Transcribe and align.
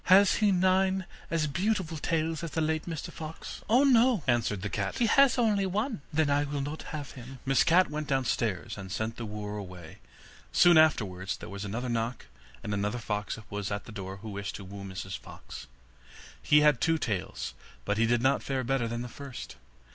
'Has 0.05 0.37
he 0.37 0.51
nine 0.51 1.05
as 1.29 1.45
beautiful 1.45 1.99
tails 1.99 2.43
as 2.43 2.49
the 2.49 2.59
late 2.59 2.87
Mr 2.87 3.11
Fox?' 3.11 3.61
'Oh, 3.69 3.83
no,' 3.83 4.23
answered 4.25 4.63
the 4.63 4.69
cat, 4.71 4.97
'he 4.97 5.05
has 5.05 5.37
only 5.37 5.67
one.' 5.67 6.01
'Then 6.11 6.27
I 6.27 6.43
will 6.43 6.61
not 6.61 6.81
have 6.89 7.11
him.' 7.11 7.37
Miss 7.45 7.63
Cat 7.63 7.91
went 7.91 8.07
downstairs 8.07 8.79
and 8.79 8.91
sent 8.91 9.17
the 9.17 9.27
wooer 9.27 9.57
away. 9.57 9.99
Soon 10.51 10.75
afterwards 10.75 11.37
there 11.37 11.49
was 11.49 11.63
another 11.63 11.87
knock, 11.87 12.25
and 12.63 12.73
another 12.73 12.97
fox 12.97 13.37
was 13.51 13.69
at 13.69 13.85
the 13.85 13.91
door 13.91 14.17
who 14.17 14.29
wished 14.31 14.55
to 14.55 14.65
woo 14.65 14.83
Mrs 14.83 15.19
Fox. 15.19 15.67
He 16.41 16.61
had 16.61 16.81
two 16.81 16.97
tails, 16.97 17.53
but 17.85 17.99
he 17.99 18.07
did 18.07 18.23
not 18.23 18.41
fare 18.41 18.63
better 18.63 18.87
than 18.87 19.03
the 19.03 19.07
first. 19.07 19.55